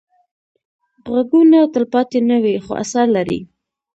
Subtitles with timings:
[1.13, 3.39] غږونه تلپاتې نه وي، خو اثر لري